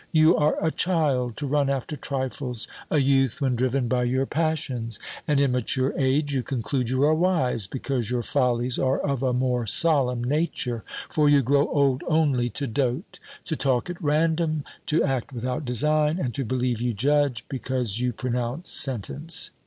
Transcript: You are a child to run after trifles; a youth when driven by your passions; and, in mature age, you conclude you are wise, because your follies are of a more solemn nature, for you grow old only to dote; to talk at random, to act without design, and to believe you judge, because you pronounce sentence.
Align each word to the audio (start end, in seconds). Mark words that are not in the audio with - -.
You 0.11 0.35
are 0.35 0.55
a 0.65 0.71
child 0.71 1.37
to 1.37 1.45
run 1.45 1.69
after 1.69 1.95
trifles; 1.95 2.67
a 2.89 2.97
youth 2.97 3.39
when 3.39 3.55
driven 3.55 3.87
by 3.87 4.05
your 4.05 4.25
passions; 4.25 4.97
and, 5.27 5.39
in 5.39 5.51
mature 5.51 5.93
age, 5.95 6.33
you 6.33 6.41
conclude 6.41 6.89
you 6.89 7.03
are 7.03 7.13
wise, 7.13 7.67
because 7.67 8.09
your 8.09 8.23
follies 8.23 8.79
are 8.79 8.97
of 8.97 9.21
a 9.21 9.31
more 9.31 9.67
solemn 9.67 10.23
nature, 10.23 10.83
for 11.07 11.29
you 11.29 11.43
grow 11.43 11.67
old 11.67 12.03
only 12.07 12.49
to 12.49 12.65
dote; 12.65 13.19
to 13.43 13.55
talk 13.55 13.91
at 13.91 14.01
random, 14.03 14.63
to 14.87 15.03
act 15.03 15.33
without 15.33 15.65
design, 15.65 16.17
and 16.17 16.33
to 16.33 16.43
believe 16.43 16.81
you 16.81 16.95
judge, 16.95 17.45
because 17.47 17.99
you 17.99 18.11
pronounce 18.11 18.71
sentence. 18.71 19.51